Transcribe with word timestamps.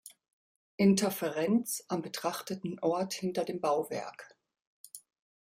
Interferenz 0.77 1.85
am 1.87 2.01
betrachteten 2.01 2.79
Ort 2.79 3.13
hinter 3.13 3.45
dem 3.45 3.61
Bauwerk. 3.61 4.35